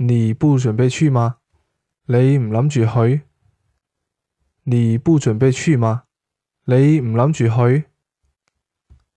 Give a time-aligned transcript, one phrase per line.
[0.00, 1.38] 你不准备去吗？
[2.06, 3.22] 你唔谂住去？
[4.62, 6.04] 你不准备去吗？
[6.66, 7.86] 你唔谂住去？